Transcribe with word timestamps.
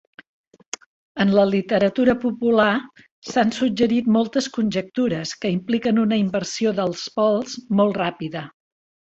En 1.25 1.33
la 1.39 1.43
literatura 1.49 2.15
popular, 2.23 2.71
s'han 3.33 3.53
suggerit 3.57 4.09
moltes 4.15 4.49
conjectures 4.57 5.35
que 5.45 5.53
impliquen 5.57 6.01
una 6.07 6.19
inversió 6.23 6.73
dels 6.81 7.07
pols 7.21 7.61
molt 7.83 8.03
ràpida. 8.05 8.45